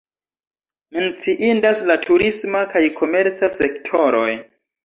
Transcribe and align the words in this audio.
Menciindas 0.97 1.83
la 1.91 1.99
turisma 2.07 2.65
kaj 2.75 2.83
komerca 2.99 3.55
sektoroj. 3.61 4.29